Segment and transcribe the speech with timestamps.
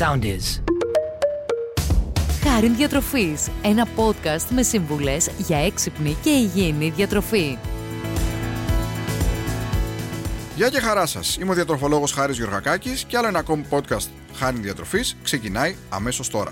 [0.00, 0.62] sound is.
[2.42, 7.58] Χάριν Διατροφής, ένα podcast με σύμβουλες για έξυπνη και υγιεινή διατροφή.
[10.56, 11.36] Γεια και χαρά σας.
[11.36, 16.50] Είμαι ο διατροφολόγος Χάρης Γιωργακάκης και άλλο ένα ακόμη podcast Χάριν Διατροφής ξεκινάει αμέσως τώρα.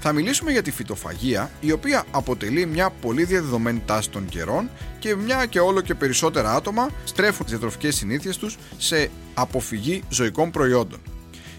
[0.00, 5.14] Θα μιλήσουμε για τη φυτοφαγία, η οποία αποτελεί μια πολύ διαδεδομένη τάση των καιρών και
[5.14, 11.00] μια και όλο και περισσότερα άτομα στρέφουν τις διατροφικές συνήθειες τους σε αποφυγή ζωικών προϊόντων.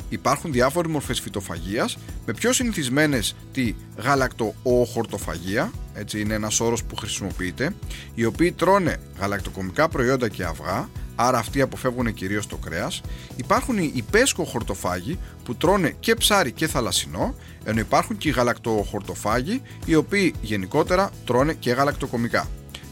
[0.09, 7.73] Υπάρχουν διάφοροι μορφές φυτοφαγίας, με πιο συνηθισμένες τη γαλακτοοχορτοφαγία, έτσι είναι ένας όρος που χρησιμοποιείται,
[8.15, 13.01] οι οποίοι τρώνε γαλακτοκομικά προϊόντα και αυγά, άρα αυτοί αποφεύγουν κυρίως το κρέας.
[13.35, 19.95] Υπάρχουν οι πέσκο-χορτοφάγοι που τρώνε και ψάρι και θαλασσινό, ενώ υπάρχουν και οι γαλακτοχορτοφάγοι οι
[19.95, 22.47] οποίοι γενικότερα τρώνε και γαλακτοκομικά.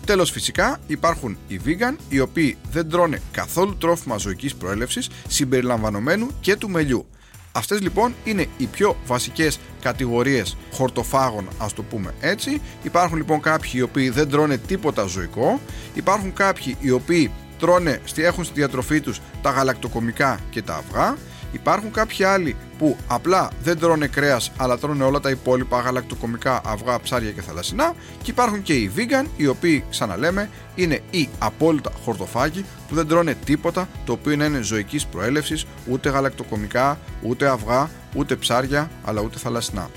[0.05, 6.55] Τέλος φυσικά υπάρχουν οι vegan οι οποίοι δεν τρώνε καθόλου τρόφιμα ζωικής προέλευσης συμπεριλαμβανομένου και
[6.55, 7.05] του μελιού.
[7.51, 12.61] Αυτές λοιπόν είναι οι πιο βασικές κατηγορίες χορτοφάγων ας το πούμε έτσι.
[12.83, 15.59] Υπάρχουν λοιπόν κάποιοι οι οποίοι δεν τρώνε τίποτα ζωικό.
[15.93, 21.17] Υπάρχουν κάποιοι οι οποίοι τρώνε, έχουν στη διατροφή τους τα γαλακτοκομικά και τα αυγά.
[21.55, 26.99] Υπάρχουν κάποιοι άλλοι που απλά δεν τρώνε κρέας, αλλά τρώνε όλα τα υπόλοιπα γαλακτοκομικά αυγά,
[26.99, 27.93] ψάρια και θαλασσινά.
[28.21, 33.35] Και υπάρχουν και οι vegan, οι οποίοι, ξαναλέμε, είναι οι απόλυτα χορτοφάγοι που δεν τρώνε
[33.45, 39.37] τίποτα το οποίο να είναι ζωικής προέλευσης, ούτε γαλακτοκομικά, ούτε αυγά, ούτε ψάρια, αλλά ούτε
[39.37, 39.89] θαλασσινά.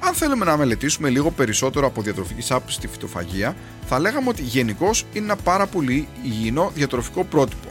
[0.00, 5.06] Αν θέλουμε να μελετήσουμε λίγο περισσότερο από διατροφική άποψη τη φυτοφαγία, θα λέγαμε ότι γενικώς
[5.12, 7.67] είναι ένα πάρα πολύ υγιεινό διατροφικό πρότυπο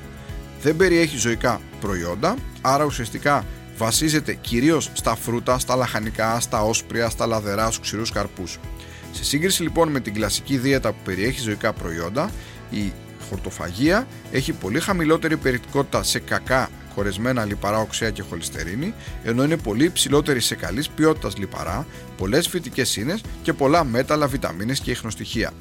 [0.61, 3.45] δεν περιέχει ζωικά προϊόντα, άρα ουσιαστικά
[3.77, 8.59] βασίζεται κυρίως στα φρούτα, στα λαχανικά, στα όσπρια, στα λαδερά, στους ξηρούς καρπούς.
[9.11, 12.31] Σε σύγκριση λοιπόν με την κλασική δίαιτα που περιέχει ζωικά προϊόντα,
[12.69, 12.91] η
[13.29, 19.83] χορτοφαγία έχει πολύ χαμηλότερη περιεκτικότητα σε κακά κορεσμένα λιπαρά οξέα και χολυστερίνη, ενώ είναι πολύ
[19.83, 21.85] υψηλότερη σε καλής ποιότητας λιπαρά,
[22.17, 25.51] πολλές φυτικές ίνε και πολλά μέταλλα, βιταμίνες και ιχνοστοιχεία.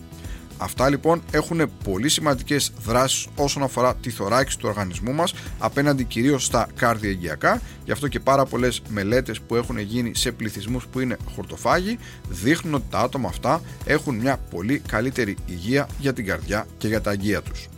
[0.59, 6.45] Αυτά λοιπόν έχουν πολύ σημαντικές δράσεις όσον αφορά τη θωράκιση του οργανισμού μας απέναντι κυρίως
[6.45, 11.17] στα καρδιαγγειακά γι' αυτό και πάρα πολλές μελέτες που έχουν γίνει σε πληθυσμούς που είναι
[11.35, 16.89] χορτοφάγοι δείχνουν ότι τα άτομα αυτά έχουν μια πολύ καλύτερη υγεία για την καρδιά και
[16.89, 17.69] για τα αγγεία τους.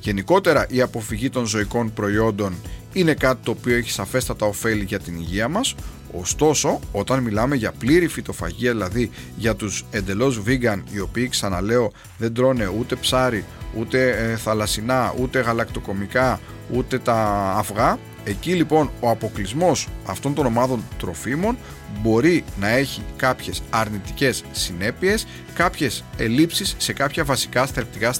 [0.00, 2.54] Γενικότερα η αποφυγή των ζωικών προϊόντων
[2.92, 5.74] είναι κάτι το οποίο έχει σαφέστατα ωφέλη για την υγεία μας
[6.12, 12.34] Ωστόσο, όταν μιλάμε για πλήρη φυτοφαγία, δηλαδή για τους εντελώς vegan, οι οποίοι ξαναλέω δεν
[12.34, 13.44] τρώνε ούτε ψάρι,
[13.78, 16.40] ούτε ε, θαλασσινά, ούτε γαλακτοκομικά,
[16.72, 17.14] ούτε τα
[17.56, 21.56] αυγά, εκεί λοιπόν ο αποκλεισμός αυτών των ομάδων τροφίμων
[22.02, 28.12] μπορεί να έχει κάποιες αρνητικές συνέπειες, κάποιες ελλείψεις σε κάποια βασικά στρεπτικά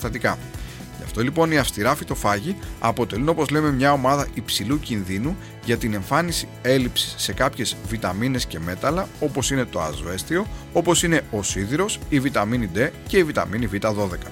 [1.00, 5.94] συστατικά αυτό λοιπόν οι αυστηρά φυτοφάγοι αποτελούν όπως λέμε μια ομάδα υψηλού κινδύνου για την
[5.94, 11.98] εμφάνιση έλλειψης σε κάποιες βιταμίνες και μέταλλα όπως είναι το ασβέστιο, όπως είναι ο σίδηρος,
[12.08, 14.30] η βιταμίνη D και η βιταμίνη Β12.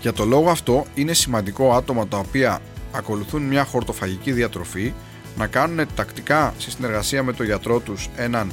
[0.00, 2.60] Για το λόγο αυτό είναι σημαντικό άτομα τα οποία
[2.92, 4.92] ακολουθούν μια χορτοφαγική διατροφή
[5.36, 8.52] να κάνουν τακτικά στη συνεργασία με τον γιατρό τους έναν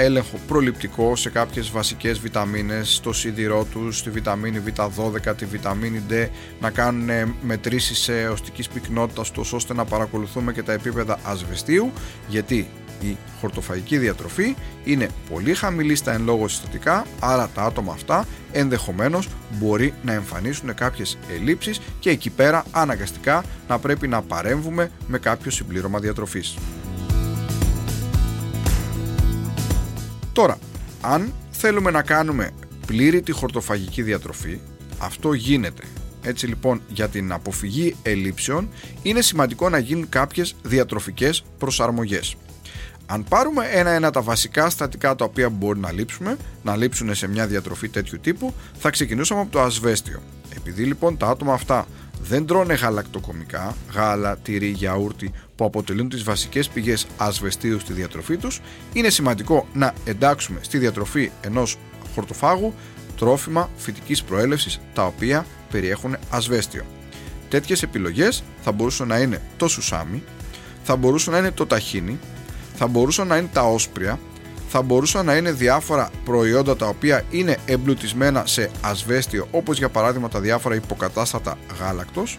[0.00, 6.28] έλεγχο προληπτικό σε κάποιες βασικές βιταμίνες, στο σίδηρό τους, στη βιταμίνη Β12, τη βιταμίνη D,
[6.60, 11.92] να κάνουν μετρήσεις οστικής πυκνότητας ώστε να παρακολουθούμε και τα επίπεδα ασβεστίου,
[12.28, 12.68] γιατί
[13.00, 14.54] η χορτοφαγική διατροφή
[14.84, 20.74] είναι πολύ χαμηλή στα εν λόγω συστατικά, άρα τα άτομα αυτά ενδεχομένως μπορεί να εμφανίσουν
[20.74, 26.56] κάποιες ελλείψεις και εκεί πέρα αναγκαστικά να πρέπει να παρέμβουμε με κάποιο συμπλήρωμα διατροφής.
[30.38, 30.58] Τώρα,
[31.00, 32.50] αν θέλουμε να κάνουμε
[32.86, 34.60] πλήρη τη χορτοφαγική διατροφή,
[34.98, 35.82] αυτό γίνεται.
[36.22, 38.68] Έτσι λοιπόν για την αποφυγή ελλείψεων
[39.02, 42.36] είναι σημαντικό να γίνουν κάποιες διατροφικές προσαρμογές.
[43.06, 47.46] Αν πάρουμε ένα-ένα τα βασικά στατικά τα οποία μπορεί να λείψουμε, να λείψουν σε μια
[47.46, 50.22] διατροφή τέτοιου τύπου, θα ξεκινούσαμε από το ασβέστιο.
[50.56, 51.86] Επειδή λοιπόν τα άτομα αυτά
[52.20, 58.60] δεν τρώνε γαλακτοκομικά, γάλα, τυρί, γιαούρτι που αποτελούν τις βασικές πηγές ασβεστίου στη διατροφή τους,
[58.92, 61.76] είναι σημαντικό να εντάξουμε στη διατροφή ενός
[62.14, 62.74] χορτοφάγου
[63.16, 66.84] τρόφιμα φυτικής προέλευσης τα οποία περιέχουν ασβέστιο.
[67.48, 70.22] Τέτοιες επιλογές θα μπορούσαν να είναι το σουσάμι,
[70.82, 72.18] θα μπορούσαν να είναι το ταχίνι,
[72.76, 74.18] θα μπορούσαν να είναι τα όσπρια,
[74.68, 80.28] θα μπορούσαν να είναι διάφορα προϊόντα τα οποία είναι εμπλουτισμένα σε ασβέστιο όπως για παράδειγμα
[80.28, 82.38] τα διάφορα υποκατάστατα γάλακτος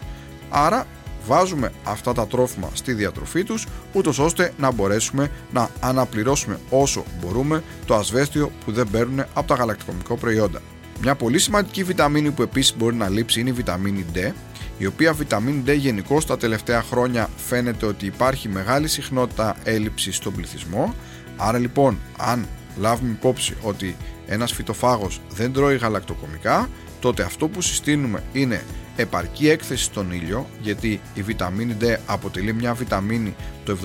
[0.50, 0.86] άρα
[1.26, 7.62] βάζουμε αυτά τα τρόφιμα στη διατροφή τους ούτως ώστε να μπορέσουμε να αναπληρώσουμε όσο μπορούμε
[7.86, 10.60] το ασβέστιο που δεν παίρνουν από τα γαλακτοκομικά προϊόντα.
[11.02, 14.32] Μια πολύ σημαντική βιταμίνη που επίσης μπορεί να λείψει είναι η βιταμίνη D,
[14.78, 20.32] η οποία βιταμίνη D γενικώς τα τελευταία χρόνια φαίνεται ότι υπάρχει μεγάλη συχνότητα έλλειψης στον
[20.34, 20.94] πληθυσμό.
[21.42, 22.46] Άρα λοιπόν, αν
[22.76, 23.96] λάβουμε υπόψη ότι
[24.26, 26.68] ένας φυτοφάγος δεν τρώει γαλακτοκομικά,
[27.00, 28.62] τότε αυτό που συστήνουμε είναι
[28.96, 33.34] επαρκή έκθεση στον ήλιο, γιατί η βιταμίνη D αποτελεί μια βιταμίνη
[33.64, 33.76] το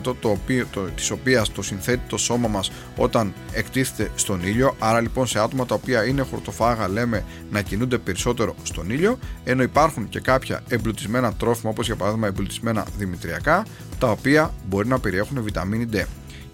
[0.00, 4.76] 75% το οποίο, το, της οποίας το συνθέτει το σώμα μας όταν εκτίθεται στον ήλιο,
[4.78, 9.62] άρα λοιπόν σε άτομα τα οποία είναι χορτοφάγα λέμε να κινούνται περισσότερο στον ήλιο, ενώ
[9.62, 13.66] υπάρχουν και κάποια εμπλουτισμένα τρόφιμα όπως για παράδειγμα εμπλουτισμένα δημητριακά,
[13.98, 16.04] τα οποία μπορεί να περιέχουν βιταμίνη D.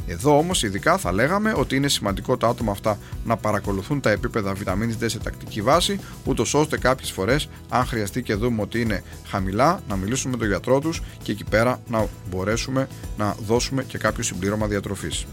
[0.07, 4.55] Εδώ όμως ειδικά θα λέγαμε ότι είναι σημαντικό τα άτομα αυτά να παρακολουθούν τα επίπεδα
[4.55, 9.03] βιταμίνης D σε τακτική βάση, ούτως ώστε κάποιες φορές, αν χρειαστεί και δούμε ότι είναι
[9.27, 13.99] χαμηλά, να μιλήσουμε με τον γιατρό τους και εκεί πέρα να μπορέσουμε να δώσουμε και
[13.99, 15.27] κάποιο συμπλήρωμα διατροφής.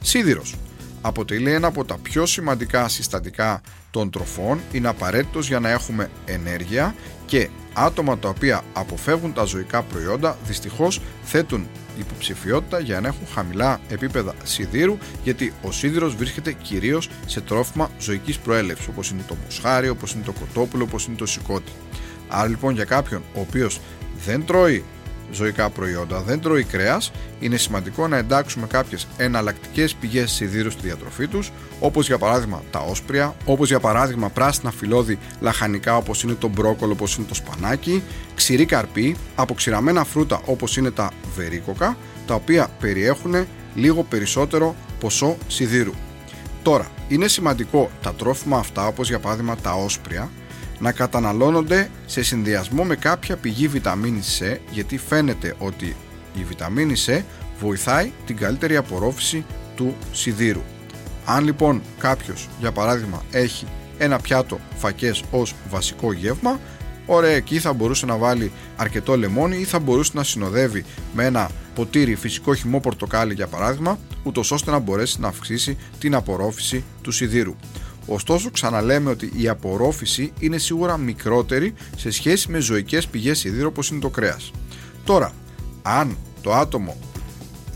[0.00, 0.54] Σίδηρος
[1.00, 3.60] αποτελεί ένα από τα πιο σημαντικά συστατικά
[3.90, 6.94] των τροφών, είναι απαραίτητος για να έχουμε ενέργεια
[7.26, 11.68] και άτομα τα οποία αποφεύγουν τα ζωικά προϊόντα δυστυχώς θέτουν
[11.98, 18.38] υποψηφιότητα για να έχουν χαμηλά επίπεδα σιδήρου γιατί ο σίδηρος βρίσκεται κυρίως σε τρόφιμα ζωικής
[18.38, 21.72] προέλευσης όπως είναι το μοσχάρι, όπως είναι το κοτόπουλο, όπως είναι το σηκώτη.
[22.28, 23.80] Άρα λοιπόν για κάποιον ο οποίος
[24.24, 24.84] δεν τρώει
[25.32, 31.26] ζωικά προϊόντα, δεν τρώει κρέας, είναι σημαντικό να εντάξουμε κάποιες εναλλακτικές πηγές σιδήρου στη διατροφή
[31.26, 36.48] τους, όπως για παράδειγμα τα όσπρια, όπως για παράδειγμα πράσινα φυλλώδη λαχανικά όπως είναι το
[36.48, 38.02] μπρόκολο, όπως είναι το σπανάκι,
[38.34, 41.96] ξηρή καρπή, αποξηραμένα φρούτα όπως είναι τα βερίκοκα,
[42.26, 45.92] τα οποία περιέχουν λίγο περισσότερο ποσό σιδήρου.
[46.62, 50.30] Τώρα, είναι σημαντικό τα τρόφιμα αυτά, όπως για παράδειγμα τα όσπρια,
[50.80, 55.96] να καταναλώνονται σε συνδυασμό με κάποια πηγή βιταμίνης C γιατί φαίνεται ότι
[56.34, 57.22] η βιταμίνη C
[57.60, 59.44] βοηθάει την καλύτερη απορρόφηση
[59.76, 60.62] του σιδήρου.
[61.24, 63.66] Αν λοιπόν κάποιος για παράδειγμα έχει
[63.98, 66.60] ένα πιάτο φακές ως βασικό γεύμα
[67.06, 70.84] ωραία εκεί θα μπορούσε να βάλει αρκετό λεμόνι ή θα μπορούσε να συνοδεύει
[71.14, 76.14] με ένα ποτήρι φυσικό χυμό πορτοκάλι για παράδειγμα ούτως ώστε να μπορέσει να αυξήσει την
[76.14, 77.54] απορρόφηση του σιδήρου.
[78.06, 83.88] Ωστόσο, ξαναλέμε ότι η απορρόφηση είναι σίγουρα μικρότερη σε σχέση με ζωικές πηγές σιδήρου όπως
[83.88, 84.50] είναι το κρέας.
[85.04, 85.32] Τώρα,
[85.82, 86.96] αν το άτομο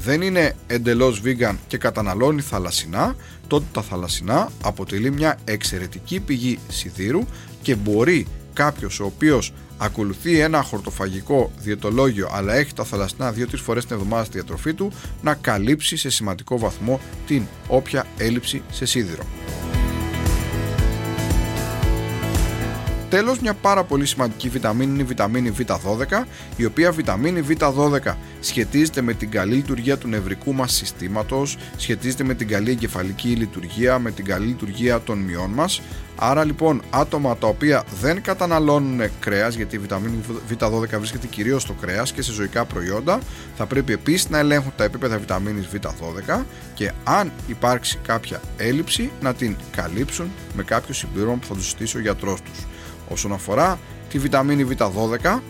[0.03, 3.17] δεν είναι εντελώς vegan και καταναλώνει θαλασσινά,
[3.47, 7.21] τότε τα θαλασσινά αποτελεί μια εξαιρετική πηγή σιδήρου
[7.63, 13.87] και μπορεί κάποιος ο οποίος ακολουθεί ένα χορτοφαγικό διαιτολόγιο αλλά έχει τα θαλασσινά 2-3 φορές
[13.87, 14.93] την εβδομάδα στη διατροφή του
[15.23, 19.23] να καλύψει σε σημαντικό βαθμό την όποια έλλειψη σε σίδηρο.
[23.15, 26.25] Τέλος μια πάρα πολύ σημαντική βιταμίνη είναι η βιταμίνη Β12
[26.57, 32.35] η οποία βιταμίνη Β12 σχετίζεται με την καλή λειτουργία του νευρικού μας συστήματος σχετίζεται με
[32.35, 35.81] την καλή εγκεφαλική λειτουργία με την καλή λειτουργία των μειών μας
[36.17, 40.21] άρα λοιπόν άτομα τα οποία δεν καταναλώνουν κρέας γιατί η βιταμίνη
[40.51, 43.19] Β12 βρίσκεται κυρίως στο κρέας και σε ζωικά προϊόντα
[43.57, 46.43] θα πρέπει επίσης να ελέγχουν τα επίπεδα βιταμίνης Β12
[46.75, 51.97] και αν υπάρξει κάποια έλλειψη να την καλύψουν με κάποιο συμπλήρωμα που θα τους συστήσει
[51.97, 52.74] ο γιατρός τους.
[53.09, 53.79] Όσον αφορά
[54.09, 55.41] τη βιταμίνη Β12,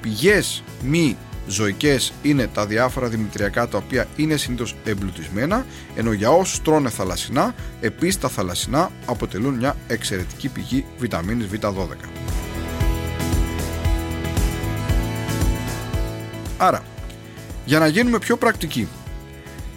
[0.00, 1.16] πηγές μη
[1.46, 5.66] ζωικές είναι τα διάφορα δημητριακά τα οποία είναι συνήθως εμπλουτισμένα
[5.96, 11.72] ενώ για όσους τρώνε θαλασσινά επίσης τα θαλασσινά αποτελούν μια εξαιρετική πηγή βιταμίνης Β12.
[16.58, 16.82] Άρα,
[17.64, 18.88] για να γίνουμε πιο πρακτικοί,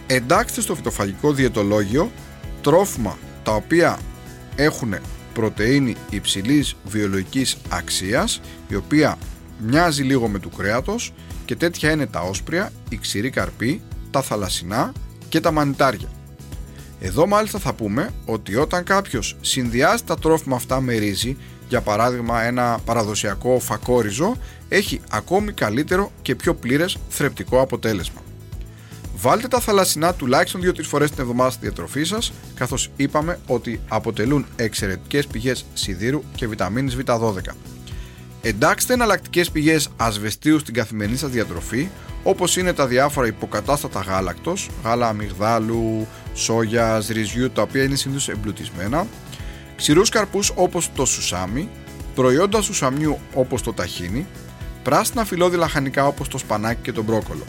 [0.06, 2.10] εντάξτε στο φυτοφαγικό διαιτολόγιο
[2.60, 3.98] τρόφιμα τα οποία
[4.56, 4.94] έχουν
[5.32, 9.18] πρωτεΐνη υψηλής βιολογικής αξίας η οποία
[9.58, 11.12] μοιάζει λίγο με του κρέατος
[11.44, 14.92] και τέτοια είναι τα όσπρια, η ξηρή καρπή, τα θαλασσινά
[15.28, 16.08] και τα μανιτάρια.
[17.00, 21.36] Εδώ μάλιστα θα πούμε ότι όταν κάποιος συνδυάζει τα τρόφιμα αυτά με ρύζι,
[21.68, 24.36] για παράδειγμα ένα παραδοσιακό φακόριζο,
[24.68, 28.20] έχει ακόμη καλύτερο και πιο πλήρες θρεπτικό αποτέλεσμα.
[29.22, 34.46] Βάλτε τα θαλασσινά τουλάχιστον 2-3 φορές την εβδομάδα στη διατροφή σας, καθώς είπαμε ότι αποτελούν
[34.56, 37.54] εξαιρετικές πηγές σιδήρου και βιταμίνης Β12.
[38.42, 41.88] Εντάξτε εναλλακτικές πηγές ασβεστίου στην καθημερινή σας διατροφή,
[42.22, 49.06] όπως είναι τα διάφορα υποκατάστατα γάλακτος, γάλα αμυγδάλου, σόγια, ρυζιού, τα οποία είναι συνήθως εμπλουτισμένα,
[49.76, 51.68] ξηρούς καρπούς όπως το σουσάμι,
[52.14, 54.26] προϊόντα σουσαμιού όπως το ταχίνι,
[54.82, 57.44] πράσινα φυλλώδη λαχανικά όπως το σπανάκι και το μπρόκολο.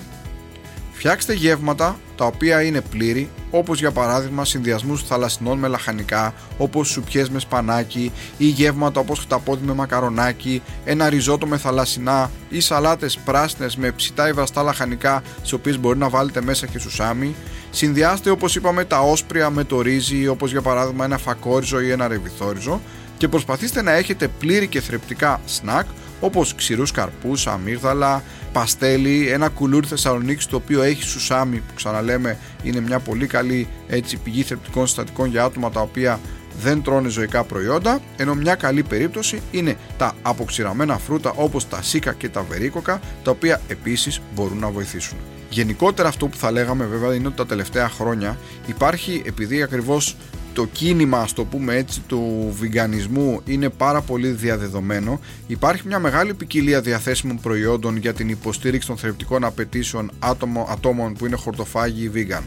[0.93, 7.29] Φτιάξτε γεύματα τα οποία είναι πλήρη, όπως για παράδειγμα συνδυασμούς θαλασσινών με λαχανικά, όπως σουπιές
[7.29, 13.75] με σπανάκι ή γεύματα όπως χταπόδι με μακαρονάκι, ένα ριζότο με θαλασσινά ή σαλάτες πράσινες
[13.75, 17.35] με ψητά ή βραστά λαχανικά, σε οποίες μπορεί να βάλετε μέσα και σουσάμι.
[17.69, 22.07] Συνδυάστε όπως είπαμε τα όσπρια με το ρύζι, όπως για παράδειγμα ένα φακόριζο ή ένα
[22.07, 22.81] ρεβιθόριζο
[23.17, 25.85] και προσπαθήστε να έχετε πλήρη και θρεπτικά σνακ
[26.23, 32.79] όπως ξηρούς καρπούς, αμύγδαλα, παστέλι, ένα κουλούρι Θεσσαλονίκης το οποίο έχει σουσάμι που ξαναλέμε είναι
[32.79, 36.19] μια πολύ καλή έτσι, πηγή θρεπτικών συστατικών για άτομα τα οποία
[36.61, 42.13] δεν τρώνε ζωικά προϊόντα, ενώ μια καλή περίπτωση είναι τα αποξηραμένα φρούτα όπως τα σίκα
[42.13, 45.17] και τα βερίκοκα, τα οποία επίσης μπορούν να βοηθήσουν.
[45.49, 50.15] Γενικότερα αυτό που θα λέγαμε βέβαια είναι ότι τα τελευταία χρόνια υπάρχει επειδή ακριβώς
[50.53, 55.19] το κίνημα, ας το πούμε έτσι, του βιγκανισμού είναι πάρα πολύ διαδεδομένο.
[55.47, 61.25] Υπάρχει μια μεγάλη ποικιλία διαθέσιμων προϊόντων για την υποστήριξη των θρεπτικών απαιτήσεων άτομο, ατόμων που
[61.25, 62.43] είναι χορτοφάγοι ή vegan.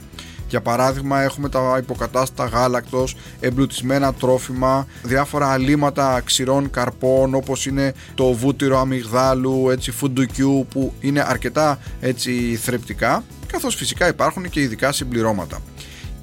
[0.49, 8.33] Για παράδειγμα έχουμε τα υποκατάστατα γάλακτος, εμπλουτισμένα τρόφιμα, διάφορα αλήματα ξηρών καρπών όπως είναι το
[8.33, 15.59] βούτυρο αμυγδάλου, έτσι, φουντουκιού που είναι αρκετά έτσι, θρεπτικά καθώς φυσικά υπάρχουν και ειδικά συμπληρώματα.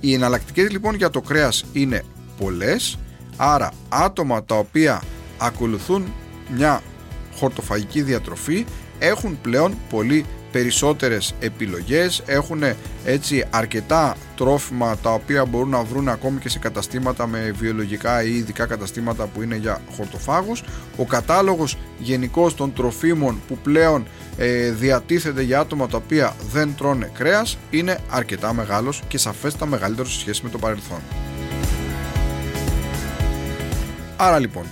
[0.05, 2.03] Οι εναλλακτικές λοιπόν για το κρέας είναι
[2.37, 2.97] πολλές,
[3.37, 5.01] άρα άτομα τα οποία
[5.37, 6.13] ακολουθούν
[6.55, 6.81] μια
[7.35, 8.65] χορτοφαγική διατροφή
[8.99, 12.63] έχουν πλέον πολύ περισσότερες επιλογές, έχουν
[13.05, 18.35] έτσι αρκετά τρόφιμα τα οποία μπορούν να βρουν ακόμη και σε καταστήματα με βιολογικά ή
[18.35, 20.63] ειδικά καταστήματα που είναι για χορτοφάγους.
[20.97, 24.05] Ο κατάλογος γενικώς των τροφίμων που πλέον
[24.37, 30.13] ε, διατίθεται για άτομα τα οποία δεν τρώνε κρέας είναι αρκετά μεγάλος και σαφέστα μεγαλύτερος
[30.13, 30.99] σε σχέση με το παρελθόν.
[34.17, 34.63] Άρα λοιπόν,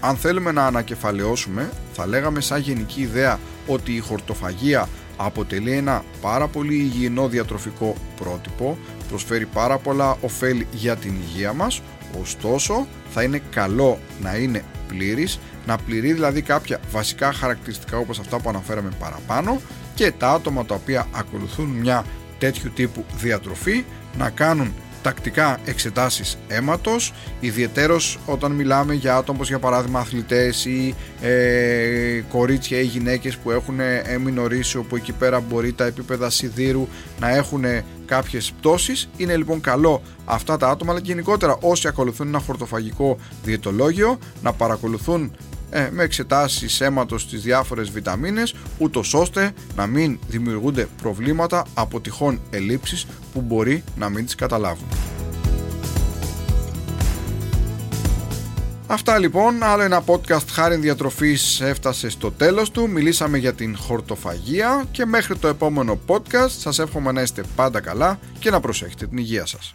[0.00, 4.88] αν θέλουμε να ανακεφαλαιώσουμε, θα λέγαμε σαν γενική ιδέα ότι η χορτοφαγία
[5.24, 11.82] αποτελεί ένα πάρα πολύ υγιεινό διατροφικό πρότυπο, προσφέρει πάρα πολλά ωφέλη για την υγεία μας,
[12.20, 18.40] ωστόσο θα είναι καλό να είναι πλήρης, να πληρεί δηλαδή κάποια βασικά χαρακτηριστικά όπως αυτά
[18.40, 19.60] που αναφέραμε παραπάνω
[19.94, 22.04] και τα άτομα τα οποία ακολουθούν μια
[22.38, 23.84] τέτοιου τύπου διατροφή
[24.18, 32.22] να κάνουν τακτικά εξετάσεις αίματος ιδιαιτέρως όταν μιλάμε για άτομα για παράδειγμα αθλητές ή ε,
[32.28, 36.88] κορίτσια ή γυναίκες που έχουν εμεινορήσει όπου εκεί πέρα μπορεί τα επίπεδα σιδήρου
[37.20, 37.64] να έχουν
[38.06, 39.08] κάποιες πτώσεις.
[39.16, 44.52] Είναι λοιπόν καλό αυτά τα άτομα αλλά και γενικότερα όσοι ακολουθούν ένα χορτοφαγικό διαιτολόγιο να
[44.52, 45.32] παρακολουθούν
[45.70, 52.40] ε, με εξετάσεις αίματος στις διάφορες βιταμίνες ούτως ώστε να μην δημιουργούνται προβλήματα από τυχόν
[52.50, 54.88] ελλείψεις που μπορεί να μην τις καταλάβουν.
[58.86, 64.84] Αυτά λοιπόν, άλλο ένα podcast χάρη διατροφής έφτασε στο τέλος του, μιλήσαμε για την χορτοφαγία
[64.90, 69.18] και μέχρι το επόμενο podcast σας εύχομαι να είστε πάντα καλά και να προσέχετε την
[69.18, 69.74] υγεία σας.